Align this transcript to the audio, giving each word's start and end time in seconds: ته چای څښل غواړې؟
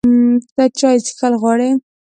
ته 0.55 0.63
چای 0.79 0.97
څښل 1.05 1.33
غواړې؟ 1.41 1.69